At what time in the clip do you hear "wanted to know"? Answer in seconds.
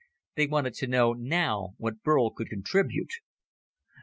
0.47-1.13